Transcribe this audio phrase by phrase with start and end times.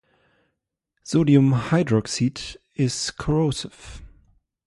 [1.03, 4.01] Sodium hydroxide is corrosive.